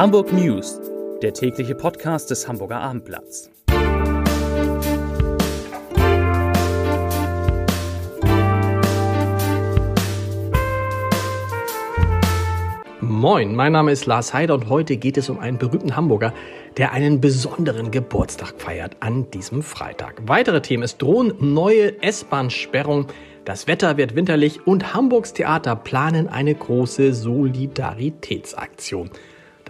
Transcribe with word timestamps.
Hamburg 0.00 0.32
News, 0.32 0.80
der 1.20 1.34
tägliche 1.34 1.74
Podcast 1.74 2.30
des 2.30 2.48
Hamburger 2.48 2.80
Abendblatts. 2.80 3.50
Moin, 13.02 13.54
mein 13.54 13.72
Name 13.72 13.92
ist 13.92 14.06
Lars 14.06 14.32
Heider 14.32 14.54
und 14.54 14.70
heute 14.70 14.96
geht 14.96 15.18
es 15.18 15.28
um 15.28 15.38
einen 15.38 15.58
berühmten 15.58 15.94
Hamburger, 15.94 16.32
der 16.78 16.92
einen 16.92 17.20
besonderen 17.20 17.90
Geburtstag 17.90 18.54
feiert 18.56 18.96
an 19.00 19.30
diesem 19.32 19.62
Freitag. 19.62 20.22
Weitere 20.24 20.62
Themen, 20.62 20.84
es 20.84 20.96
drohen 20.96 21.34
neue 21.40 22.02
S-Bahn-Sperrungen, 22.02 23.08
das 23.44 23.66
Wetter 23.66 23.98
wird 23.98 24.16
winterlich 24.16 24.66
und 24.66 24.94
Hamburgs 24.94 25.34
Theater 25.34 25.76
planen 25.76 26.26
eine 26.26 26.54
große 26.54 27.12
Solidaritätsaktion. 27.12 29.10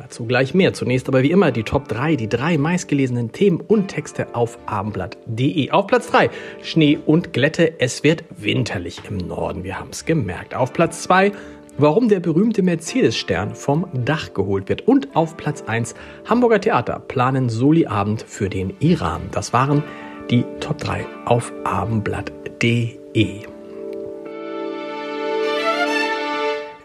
Dazu 0.00 0.24
gleich 0.24 0.54
mehr. 0.54 0.72
Zunächst 0.72 1.08
aber 1.08 1.22
wie 1.22 1.30
immer 1.30 1.52
die 1.52 1.62
Top 1.62 1.86
3, 1.88 2.16
die 2.16 2.28
drei 2.28 2.56
meistgelesenen 2.56 3.32
Themen 3.32 3.60
und 3.60 3.88
Texte 3.88 4.34
auf 4.34 4.58
abendblatt.de. 4.64 5.70
Auf 5.72 5.88
Platz 5.88 6.10
3 6.10 6.30
Schnee 6.62 6.98
und 7.04 7.34
Glätte. 7.34 7.78
Es 7.78 8.02
wird 8.02 8.24
winterlich 8.30 9.02
im 9.08 9.18
Norden. 9.18 9.62
Wir 9.62 9.78
haben 9.78 9.90
es 9.90 10.06
gemerkt. 10.06 10.54
Auf 10.54 10.72
Platz 10.72 11.02
2 11.02 11.32
warum 11.78 12.08
der 12.08 12.20
berühmte 12.20 12.62
Mercedes-Stern 12.62 13.54
vom 13.54 13.86
Dach 13.92 14.34
geholt 14.34 14.68
wird. 14.68 14.86
Und 14.86 15.14
auf 15.16 15.36
Platz 15.36 15.62
1 15.66 15.94
Hamburger 16.28 16.60
Theater 16.60 17.00
planen 17.00 17.48
Soli-Abend 17.48 18.22
für 18.26 18.48
den 18.50 18.74
Iran. 18.80 19.22
Das 19.32 19.52
waren 19.52 19.82
die 20.30 20.44
Top 20.60 20.78
3 20.78 21.06
auf 21.24 21.52
abendblatt.de. 21.64 23.59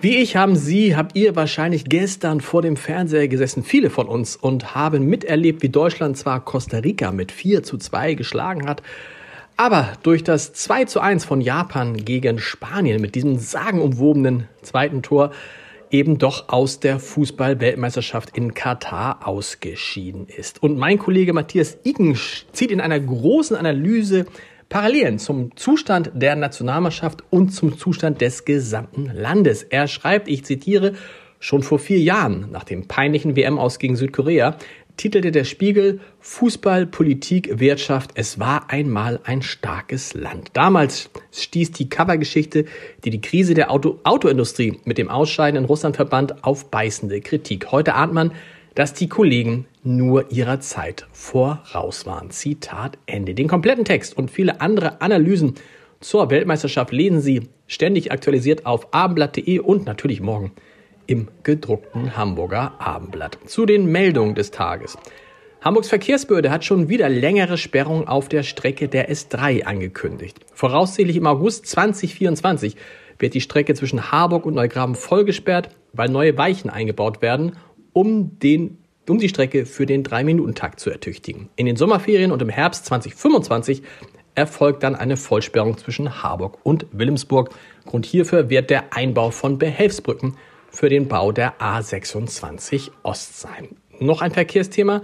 Wie 0.02 0.18
ich 0.18 0.36
haben 0.36 0.56
Sie, 0.56 0.96
habt 0.96 1.16
ihr 1.16 1.36
wahrscheinlich 1.36 1.86
gestern 1.86 2.42
vor 2.42 2.62
dem 2.62 2.76
Fernseher 2.76 3.28
gesessen, 3.28 3.64
viele 3.64 3.90
von 3.90 4.08
uns, 4.08 4.36
und 4.36 4.76
haben 4.76 5.06
miterlebt, 5.06 5.64
wie 5.64 5.70
Deutschland 5.70 6.18
zwar 6.18 6.44
Costa 6.44 6.80
Rica 6.80 7.12
mit 7.12 7.32
4 7.32 7.64
zu 7.64 7.78
2 7.78 8.14
geschlagen 8.14 8.68
hat, 8.68 8.84
aber 9.58 9.94
durch 10.04 10.24
das 10.24 10.52
2 10.54 10.86
zu 10.86 11.00
1 11.00 11.24
von 11.24 11.40
Japan 11.40 11.96
gegen 12.04 12.40
Spanien 12.40 13.02
mit 13.02 13.16
diesem 13.16 13.40
sagenumwobenen 13.40 14.50
zweiten 14.62 15.02
Tor 15.02 15.32
eben 15.92 16.18
doch 16.18 16.50
aus 16.50 16.82
der 16.82 17.00
Fußball-Weltmeisterschaft 17.00 18.36
in 18.36 18.54
Katar 18.54 19.26
ausgeschieden 19.26 20.28
ist. 20.28 20.62
Und 20.62 20.78
mein 20.78 21.00
Kollege 21.00 21.32
Matthias 21.32 21.78
Icken 21.84 22.20
zieht 22.52 22.70
in 22.70 22.82
einer 22.82 23.00
großen 23.00 23.56
Analyse 23.56 24.26
Parallelen 24.76 25.20
zum 25.20 25.56
Zustand 25.56 26.12
der 26.16 26.36
Nationalmannschaft 26.36 27.24
und 27.30 27.52
zum 27.52 27.78
Zustand 27.78 28.20
des 28.20 28.44
gesamten 28.44 29.06
Landes. 29.06 29.64
Er 29.64 29.88
schreibt, 29.88 30.28
ich 30.28 30.44
zitiere, 30.44 30.96
schon 31.40 31.64
vor 31.64 31.80
vier 31.80 32.00
Jahren, 32.00 32.52
nach 32.52 32.66
dem 32.66 32.86
peinlichen 32.86 33.38
WM 33.38 33.58
aus 33.58 33.80
gegen 33.80 33.96
Südkorea, 33.96 34.58
titelte 34.98 35.32
der 35.32 35.46
Spiegel 35.46 36.02
Fußball, 36.20 36.88
Politik, 36.88 37.58
Wirtschaft, 37.58 38.12
es 38.16 38.38
war 38.38 38.70
einmal 38.70 39.22
ein 39.24 39.42
starkes 39.42 40.14
Land. 40.14 40.50
Damals 40.52 41.10
stieß 41.32 41.72
die 41.72 41.88
Covergeschichte, 41.88 42.66
die 43.06 43.12
die 43.12 43.22
Krise 43.22 43.54
der 43.54 43.72
Auto 43.72 44.02
Autoindustrie 44.04 44.82
mit 44.84 44.98
dem 44.98 45.08
Ausscheiden 45.08 45.58
in 45.58 45.66
Russland 45.66 45.96
verband, 45.96 46.44
auf 46.44 46.70
beißende 46.70 47.22
Kritik. 47.22 47.72
Heute 47.72 47.96
ahnt 47.96 48.12
man, 48.12 48.34
dass 48.76 48.94
die 48.94 49.10
Kollegen 49.10 49.66
nur 49.84 50.32
ihrer 50.32 50.60
Zeit 50.60 51.08
voraus 51.12 52.06
waren. 52.06 52.30
Zitat 52.30 52.98
Ende. 53.06 53.34
Den 53.34 53.48
kompletten 53.48 53.86
Text 53.86 54.18
und 54.18 54.30
viele 54.30 54.62
andere 54.62 55.02
Analysen 55.02 55.56
zur 56.02 56.30
Weltmeisterschaft 56.30 56.92
lesen 56.92 57.22
Sie 57.22 57.50
ständig 57.68 58.12
aktualisiert 58.12 58.66
auf 58.66 58.94
abendblatt.de 58.94 59.60
und 59.60 59.86
natürlich 59.86 60.22
morgen 60.22 60.52
im 61.08 61.30
gedruckten 61.44 62.18
Hamburger 62.18 62.74
Abendblatt. 62.80 63.38
Zu 63.46 63.66
den 63.66 63.86
Meldungen 63.86 64.36
des 64.36 64.52
Tages. 64.52 64.98
Hamburgs 65.62 65.90
Verkehrsbehörde 65.90 66.52
hat 66.52 66.64
schon 66.64 66.90
wieder 66.90 67.10
längere 67.10 67.58
Sperrungen 67.58 68.08
auf 68.08 68.30
der 68.30 68.44
Strecke 68.44 68.88
der 68.88 69.10
S3 69.10 69.64
angekündigt. 69.64 70.40
Voraussichtlich 70.54 71.18
im 71.18 71.26
August 71.26 71.66
2024 71.68 72.76
wird 73.18 73.34
die 73.34 73.42
Strecke 73.42 73.74
zwischen 73.74 74.12
Harburg 74.12 74.46
und 74.46 74.54
Neugraben 74.54 74.96
vollgesperrt, 74.96 75.70
weil 75.94 76.10
neue 76.10 76.38
Weichen 76.38 76.70
eingebaut 76.70 77.22
werden, 77.22 77.54
um, 77.96 78.38
den, 78.40 78.78
um 79.08 79.20
die 79.20 79.30
Strecke 79.30 79.66
für 79.66 79.86
den 79.86 80.04
3-Minuten-Takt 80.04 80.82
zu 80.82 80.90
ertüchtigen. 80.90 81.50
In 81.56 81.66
den 81.66 81.78
Sommerferien 81.78 82.34
und 82.34 82.42
im 82.42 82.50
Herbst 82.50 82.86
2025 82.88 83.84
erfolgt 84.36 84.84
dann 84.84 84.96
eine 84.96 85.16
Vollsperrung 85.16 85.78
zwischen 85.78 86.22
Harburg 86.22 86.58
und 86.64 86.88
Wilhelmsburg. 86.92 87.52
Grund 87.86 88.06
hierfür 88.06 88.50
wird 88.50 88.70
der 88.70 88.94
Einbau 88.94 89.32
von 89.32 89.58
Behelfsbrücken 89.58 90.36
für 90.70 90.90
den 90.90 91.08
Bau 91.08 91.32
der 91.32 91.58
A26 91.60 92.92
Ost 93.04 93.40
sein. 93.40 93.70
Noch 94.00 94.22
ein 94.22 94.32
Verkehrsthema. 94.32 95.02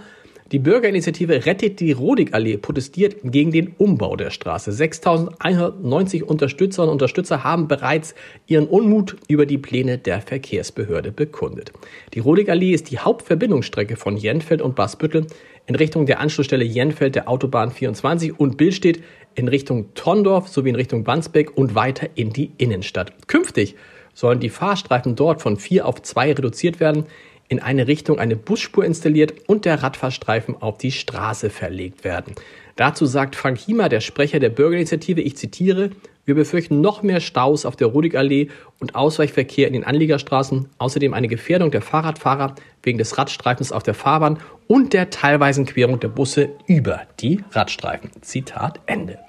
Die 0.51 0.59
Bürgerinitiative 0.59 1.45
Rettet 1.45 1.79
die 1.79 1.93
Rodigallee 1.93 2.57
protestiert 2.57 3.15
gegen 3.23 3.51
den 3.51 3.73
Umbau 3.77 4.17
der 4.17 4.31
Straße. 4.31 4.73
6190 4.73 6.27
Unterstützer 6.27 6.83
und 6.83 6.89
Unterstützer 6.89 7.45
haben 7.45 7.69
bereits 7.69 8.15
ihren 8.47 8.67
Unmut 8.67 9.15
über 9.29 9.45
die 9.45 9.57
Pläne 9.57 9.97
der 9.97 10.19
Verkehrsbehörde 10.19 11.13
bekundet. 11.13 11.71
Die 12.13 12.19
Rodigallee 12.19 12.73
ist 12.73 12.91
die 12.91 12.99
Hauptverbindungsstrecke 12.99 13.95
von 13.95 14.17
Jenfeld 14.17 14.61
und 14.61 14.75
Basbüttel 14.75 15.27
in 15.67 15.75
Richtung 15.75 16.05
der 16.05 16.19
Anschlussstelle 16.19 16.65
Jenfeld 16.65 17.15
der 17.15 17.29
Autobahn 17.29 17.71
24 17.71 18.37
und 18.37 18.57
Billstedt 18.57 19.01
in 19.35 19.47
Richtung 19.47 19.93
Tondorf 19.93 20.49
sowie 20.49 20.69
in 20.69 20.75
Richtung 20.75 21.07
Wandsbek 21.07 21.55
und 21.57 21.75
weiter 21.75 22.09
in 22.15 22.33
die 22.33 22.51
Innenstadt. 22.57 23.13
Künftig 23.29 23.75
sollen 24.13 24.41
die 24.41 24.49
Fahrstreifen 24.49 25.15
dort 25.15 25.41
von 25.41 25.55
vier 25.55 25.85
auf 25.85 26.01
zwei 26.01 26.33
reduziert 26.33 26.81
werden, 26.81 27.05
in 27.51 27.59
eine 27.59 27.87
Richtung 27.87 28.17
eine 28.17 28.37
Busspur 28.37 28.85
installiert 28.85 29.33
und 29.47 29.65
der 29.65 29.83
Radfahrstreifen 29.83 30.61
auf 30.61 30.77
die 30.77 30.93
Straße 30.93 31.49
verlegt 31.49 32.05
werden. 32.05 32.33
Dazu 32.77 33.05
sagt 33.05 33.35
Frank 33.35 33.57
Hiemer, 33.57 33.89
der 33.89 33.99
Sprecher 33.99 34.39
der 34.39 34.49
Bürgerinitiative, 34.49 35.19
ich 35.19 35.35
zitiere, 35.35 35.89
wir 36.23 36.35
befürchten 36.35 36.79
noch 36.79 37.03
mehr 37.03 37.19
Staus 37.19 37.65
auf 37.65 37.75
der 37.75 37.87
Rudigallee 37.87 38.47
und 38.79 38.95
Ausweichverkehr 38.95 39.67
in 39.67 39.73
den 39.73 39.83
Anliegerstraßen, 39.83 40.69
außerdem 40.77 41.13
eine 41.13 41.27
Gefährdung 41.27 41.71
der 41.71 41.81
Fahrradfahrer 41.81 42.55
wegen 42.83 42.97
des 42.97 43.17
Radstreifens 43.17 43.73
auf 43.73 43.83
der 43.83 43.95
Fahrbahn 43.95 44.39
und 44.67 44.93
der 44.93 45.09
teilweisen 45.09 45.65
Querung 45.65 45.99
der 45.99 46.07
Busse 46.07 46.51
über 46.67 47.01
die 47.19 47.43
Radstreifen. 47.51 48.11
Zitat 48.21 48.79
Ende. 48.85 49.19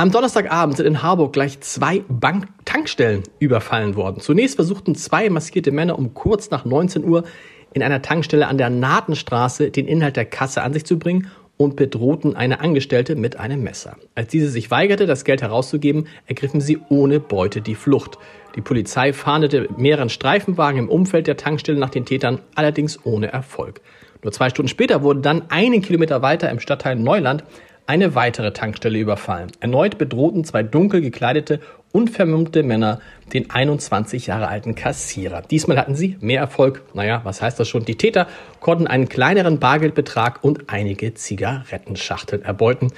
Am 0.00 0.12
Donnerstagabend 0.12 0.76
sind 0.76 0.86
in 0.86 1.02
Harburg 1.02 1.32
gleich 1.32 1.58
zwei 1.58 2.04
Bank 2.08 2.46
Tankstellen 2.64 3.24
überfallen 3.40 3.96
worden. 3.96 4.20
Zunächst 4.20 4.54
versuchten 4.54 4.94
zwei 4.94 5.28
maskierte 5.28 5.72
Männer 5.72 5.98
um 5.98 6.14
kurz 6.14 6.50
nach 6.50 6.64
19 6.64 7.02
Uhr 7.02 7.24
in 7.72 7.82
einer 7.82 8.00
Tankstelle 8.00 8.46
an 8.46 8.58
der 8.58 8.70
Nahtenstraße 8.70 9.72
den 9.72 9.88
Inhalt 9.88 10.14
der 10.14 10.24
Kasse 10.24 10.62
an 10.62 10.72
sich 10.72 10.86
zu 10.86 11.00
bringen 11.00 11.32
und 11.56 11.74
bedrohten 11.74 12.36
eine 12.36 12.60
Angestellte 12.60 13.16
mit 13.16 13.40
einem 13.40 13.64
Messer. 13.64 13.96
Als 14.14 14.28
diese 14.28 14.48
sich 14.50 14.70
weigerte, 14.70 15.06
das 15.06 15.24
Geld 15.24 15.42
herauszugeben, 15.42 16.06
ergriffen 16.26 16.60
sie 16.60 16.78
ohne 16.90 17.18
Beute 17.18 17.60
die 17.60 17.74
Flucht. 17.74 18.18
Die 18.54 18.60
Polizei 18.60 19.12
fahndete 19.12 19.68
mehreren 19.76 20.10
Streifenwagen 20.10 20.78
im 20.78 20.88
Umfeld 20.90 21.26
der 21.26 21.36
Tankstelle 21.36 21.80
nach 21.80 21.90
den 21.90 22.06
Tätern, 22.06 22.40
allerdings 22.54 23.04
ohne 23.04 23.32
Erfolg. 23.32 23.80
Nur 24.22 24.32
zwei 24.32 24.48
Stunden 24.48 24.68
später 24.68 25.02
wurde 25.02 25.22
dann 25.22 25.50
einen 25.50 25.82
Kilometer 25.82 26.22
weiter 26.22 26.50
im 26.50 26.60
Stadtteil 26.60 26.94
Neuland 26.94 27.42
eine 27.88 28.14
weitere 28.14 28.52
Tankstelle 28.52 28.98
überfallen. 28.98 29.50
Erneut 29.60 29.96
bedrohten 29.96 30.44
zwei 30.44 30.62
dunkel 30.62 31.00
gekleidete 31.00 31.58
und 31.90 32.10
vermummte 32.10 32.62
Männer 32.62 33.00
den 33.32 33.48
21 33.48 34.26
Jahre 34.26 34.48
alten 34.48 34.74
Kassierer. 34.74 35.40
Diesmal 35.40 35.78
hatten 35.78 35.94
sie 35.94 36.18
mehr 36.20 36.40
Erfolg. 36.40 36.82
Naja, 36.92 37.22
was 37.24 37.40
heißt 37.40 37.58
das 37.58 37.66
schon? 37.66 37.86
Die 37.86 37.96
Täter 37.96 38.28
konnten 38.60 38.86
einen 38.86 39.08
kleineren 39.08 39.58
Bargeldbetrag 39.58 40.44
und 40.44 40.68
einige 40.68 41.14
Zigarettenschachteln 41.14 42.42
erbeuten. 42.42 42.92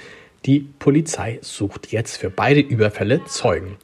Die 0.45 0.59
Polizei 0.59 1.39
sucht 1.41 1.93
jetzt 1.93 2.17
für 2.17 2.29
beide 2.29 2.59
Überfälle 2.59 3.23
Zeugen. 3.23 3.77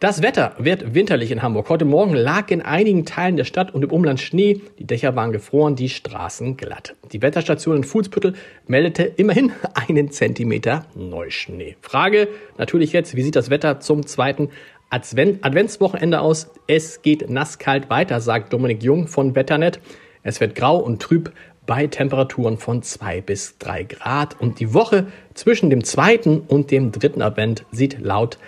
Das 0.00 0.22
Wetter 0.22 0.54
wird 0.56 0.94
winterlich 0.94 1.30
in 1.30 1.42
Hamburg. 1.42 1.68
Heute 1.68 1.84
Morgen 1.84 2.14
lag 2.14 2.50
in 2.50 2.62
einigen 2.62 3.04
Teilen 3.04 3.36
der 3.36 3.44
Stadt 3.44 3.74
und 3.74 3.82
im 3.82 3.90
Umland 3.90 4.18
Schnee. 4.18 4.62
Die 4.78 4.86
Dächer 4.86 5.14
waren 5.14 5.30
gefroren, 5.30 5.76
die 5.76 5.90
Straßen 5.90 6.56
glatt. 6.56 6.94
Die 7.12 7.20
Wetterstation 7.20 7.76
in 7.76 7.84
Fuhlsbüttel 7.84 8.32
meldete 8.66 9.02
immerhin 9.02 9.52
einen 9.74 10.10
Zentimeter 10.10 10.86
Neuschnee. 10.94 11.76
Frage 11.82 12.28
natürlich 12.56 12.94
jetzt, 12.94 13.14
wie 13.14 13.20
sieht 13.20 13.36
das 13.36 13.50
Wetter 13.50 13.80
zum 13.80 14.06
zweiten 14.06 14.48
Advent 14.88 15.44
Adventswochenende 15.44 16.22
aus? 16.22 16.48
Es 16.66 17.02
geht 17.02 17.28
nasskalt 17.28 17.90
weiter, 17.90 18.22
sagt 18.22 18.54
Dominik 18.54 18.82
Jung 18.82 19.06
von 19.06 19.34
Wetternet. 19.34 19.80
Es 20.22 20.40
wird 20.40 20.54
grau 20.54 20.78
und 20.78 21.02
trüb 21.02 21.30
bei 21.66 21.88
Temperaturen 21.88 22.56
von 22.56 22.82
zwei 22.82 23.20
bis 23.20 23.58
drei 23.58 23.82
Grad. 23.82 24.40
Und 24.40 24.60
die 24.60 24.72
Woche 24.72 25.08
zwischen 25.34 25.68
dem 25.68 25.84
zweiten 25.84 26.40
und 26.40 26.70
dem 26.70 26.90
dritten 26.90 27.20
Advent 27.20 27.66
sieht 27.70 28.00
laut 28.00 28.38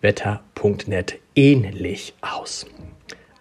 wetter.net 0.00 1.18
ähnlich 1.34 2.14
aus. 2.20 2.66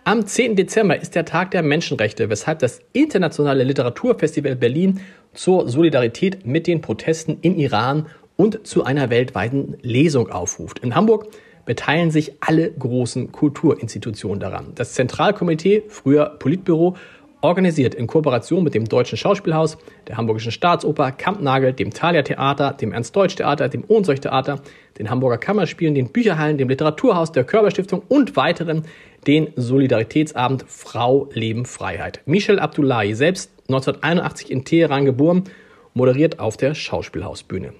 Am 0.04 0.26
10. 0.26 0.56
Dezember 0.56 1.00
ist 1.00 1.16
der 1.16 1.26
Tag 1.26 1.52
der 1.52 1.64
Menschenrechte, 1.64 2.30
weshalb 2.30 2.60
das 2.60 2.80
Internationale 2.94 3.64
Literaturfestival 3.64 4.56
Berlin 4.56 5.02
zur 5.34 5.68
Solidarität 5.68 6.46
mit 6.46 6.66
den 6.66 6.82
Protesten 6.82 7.40
in 7.42 7.58
Iran 7.58 8.08
und 8.38 8.66
zu 8.66 8.86
einer 8.86 9.10
weltweiten 9.10 9.78
Lesung 9.82 10.30
aufruft. 10.30 10.80
In 10.80 10.96
Hamburg 10.96 11.28
beteiligen 11.66 12.12
sich 12.12 12.36
alle 12.40 12.72
großen 12.72 13.32
Kulturinstitutionen 13.34 14.40
daran. 14.40 14.72
Das 14.76 14.94
Zentralkomitee, 14.94 15.84
früher 15.90 16.38
Politbüro, 16.40 16.96
Organisiert 17.42 17.94
in 17.94 18.08
Kooperation 18.08 18.64
mit 18.64 18.74
dem 18.74 18.86
Deutschen 18.86 19.16
Schauspielhaus, 19.16 19.78
der 20.08 20.18
Hamburgischen 20.18 20.52
Staatsoper, 20.52 21.12
Kampnagel, 21.12 21.72
dem 21.72 21.94
Thalia 21.94 22.24
Theater, 22.24 22.74
dem 22.74 22.92
Ernst-Deutsch 22.92 23.36
Theater, 23.36 23.70
dem 23.70 23.84
Ohnsorg 23.88 24.22
Theater, 24.22 24.60
den 24.98 25.12
Hamburger 25.12 25.38
Kammerspielen, 25.38 25.94
den 25.94 26.12
Bücherhallen, 26.12 26.58
dem 26.58 26.68
Literaturhaus, 26.68 27.32
der 27.32 27.44
Körperstiftung 27.44 28.02
und 28.08 28.36
weiteren 28.36 28.86
den 29.28 29.50
Solidaritätsabend 29.56 30.66
Frau 30.68 31.30
Leben 31.32 31.66
Freiheit. 31.66 32.22
Michel 32.26 32.60
Abdullahi, 32.60 33.14
selbst 33.14 33.52
1981 33.68 34.50
in 34.50 34.66
Teheran 34.66 35.06
geboren, 35.06 35.44
moderiert 35.94 36.40
auf 36.40 36.58
der 36.58 36.74
Schauspielhausbühne. 36.74 37.74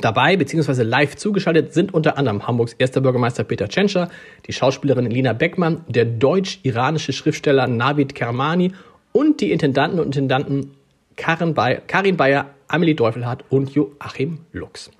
Dabei 0.00 0.36
bzw. 0.36 0.82
live 0.82 1.16
zugeschaltet 1.16 1.74
sind 1.74 1.92
unter 1.92 2.16
anderem 2.16 2.46
Hamburgs 2.46 2.72
erster 2.72 3.00
Bürgermeister 3.00 3.44
Peter 3.44 3.68
Tschentscher, 3.68 4.08
die 4.46 4.52
Schauspielerin 4.52 5.10
Lina 5.10 5.34
Beckmann, 5.34 5.84
der 5.86 6.06
deutsch-iranische 6.06 7.12
Schriftsteller 7.12 7.66
Navid 7.66 8.14
Kermani 8.14 8.72
und 9.12 9.40
die 9.40 9.52
Intendanten 9.52 10.00
und 10.00 10.06
Intendanten 10.06 10.70
Karin 11.16 11.52
Bayer, 11.52 11.82
Karin 11.86 12.16
Bayer 12.16 12.46
Amelie 12.68 12.96
Teufelhardt 12.96 13.44
und 13.50 13.74
Joachim 13.74 14.38
Lux. 14.52 14.90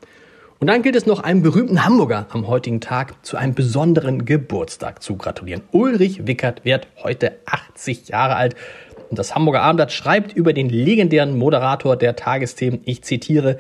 Und 0.59 0.69
dann 0.69 0.83
gilt 0.83 0.95
es 0.95 1.07
noch 1.07 1.21
einem 1.21 1.43
berühmten 1.43 1.85
Hamburger 1.85 2.27
am 2.31 2.47
heutigen 2.47 2.81
Tag 2.81 3.25
zu 3.25 3.37
einem 3.37 3.55
besonderen 3.55 4.27
Geburtstag 4.27 5.03
zu 5.03 5.17
gratulieren. 5.17 5.63
Ulrich 5.73 6.27
Wickert 6.27 6.65
wird 6.65 6.87
heute 7.03 7.33
80 7.47 8.11
Jahre 8.11 8.37
alt. 8.37 8.55
Und 9.11 9.19
das 9.19 9.35
Hamburger 9.35 9.63
Abendblatt 9.63 9.91
schreibt 9.91 10.35
über 10.35 10.53
den 10.53 10.69
legendären 10.69 11.37
Moderator 11.37 11.97
der 11.97 12.15
Tagesthemen, 12.15 12.81
ich 12.85 13.03
zitiere, 13.03 13.59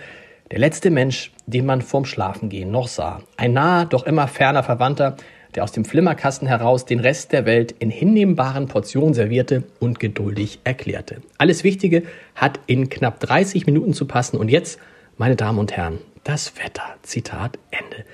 der 0.50 0.58
letzte 0.58 0.90
Mensch, 0.90 1.32
den 1.46 1.66
man 1.66 1.82
vorm 1.82 2.04
Schlafengehen 2.04 2.70
noch 2.70 2.88
sah. 2.88 3.22
Ein 3.36 3.52
naher, 3.54 3.86
doch 3.86 4.04
immer 4.04 4.28
ferner 4.28 4.62
Verwandter, 4.62 5.16
der 5.54 5.64
aus 5.64 5.72
dem 5.72 5.84
Flimmerkasten 5.84 6.48
heraus 6.48 6.84
den 6.84 7.00
Rest 7.00 7.32
der 7.32 7.46
Welt 7.46 7.74
in 7.78 7.90
hinnehmbaren 7.90 8.68
Portionen 8.68 9.14
servierte 9.14 9.64
und 9.80 10.00
geduldig 10.00 10.60
erklärte. 10.64 11.22
Alles 11.38 11.64
Wichtige 11.64 12.04
hat 12.34 12.60
in 12.66 12.88
knapp 12.88 13.20
30 13.20 13.66
Minuten 13.66 13.92
zu 13.92 14.06
passen 14.06 14.36
und 14.38 14.50
jetzt, 14.50 14.78
meine 15.18 15.36
Damen 15.36 15.58
und 15.58 15.72
Herren, 15.72 15.98
das 16.24 16.56
Wetter. 16.56 16.96
Zitat 17.02 17.58
Ende. 17.70 18.04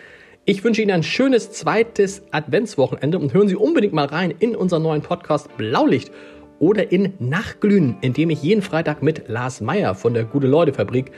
Ich 0.44 0.64
wünsche 0.64 0.81
Ihnen 0.81 0.92
ein 0.92 1.02
schönes 1.02 1.52
zweites 1.52 2.22
Adventswochenende 2.31 3.19
und 3.19 3.34
hören 3.34 3.48
Sie 3.48 3.56
unbedingt 3.56 3.92
mal 3.92 4.06
rein 4.06 4.32
in 4.38 4.56
unseren 4.56 4.82
neuen 4.82 5.02
Podcast 5.02 5.54
Blaulicht 5.56 6.10
oder 6.58 6.90
in 6.90 7.12
Nachtglühen, 7.19 7.98
in 8.00 8.14
dem 8.14 8.31
ich 8.31 8.42
jeden 8.42 8.62
Freitag 8.62 9.02
mit 9.02 9.28
Lars 9.28 9.60
Meyer 9.60 9.94
von 9.94 10.14
der 10.14 10.24
Gute-Leute-Fabrik 10.24 11.12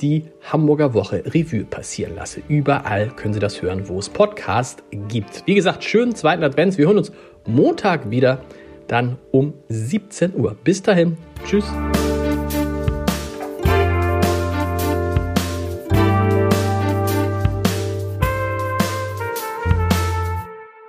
die 0.00 0.24
Hamburger 0.50 0.94
Woche 0.94 1.22
Revue 1.26 1.64
passieren 1.64 2.14
lasse. 2.14 2.42
Überall 2.48 3.08
können 3.08 3.34
Sie 3.34 3.40
das 3.40 3.60
hören, 3.62 3.88
wo 3.88 3.98
es 3.98 4.08
Podcast 4.08 4.82
gibt. 5.08 5.42
Wie 5.46 5.54
gesagt, 5.54 5.84
schönen 5.84 6.14
zweiten 6.14 6.42
Advents. 6.42 6.78
Wir 6.78 6.86
hören 6.86 6.98
uns 6.98 7.12
Montag 7.46 8.10
wieder, 8.10 8.42
dann 8.86 9.18
um 9.30 9.54
17 9.68 10.34
Uhr. 10.34 10.56
Bis 10.64 10.82
dahin. 10.82 11.16
Tschüss. 11.44 11.64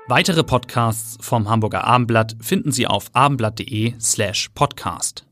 Weitere 0.10 0.44
Podcasts 0.44 1.18
vom 1.22 1.48
Hamburger 1.50 1.84
Abendblatt 1.84 2.36
finden 2.42 2.72
Sie 2.72 2.88
auf 2.88 3.12
abendblatt.de 3.14 3.94
slash 4.00 4.50
podcast. 4.56 5.29